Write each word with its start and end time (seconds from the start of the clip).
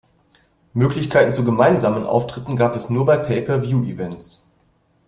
Möglichkeiten 0.73 1.31
zu 1.31 1.43
gemeinsamen 1.45 2.07
Auftritten 2.07 2.55
gab 2.55 2.75
es 2.75 2.89
nur 2.89 3.05
bei 3.05 3.17
Pay-per-View 3.17 3.83
Events. 3.83 4.47